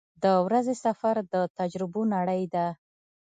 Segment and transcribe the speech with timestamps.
[0.23, 2.67] •د ورځې سفر د تجربو نړۍ ده.